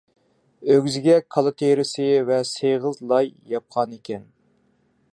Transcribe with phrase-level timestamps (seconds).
[0.75, 4.29] ئۆگزىگە كالا تېرىسى ۋە سېغىز لاي ياپقانىكەن.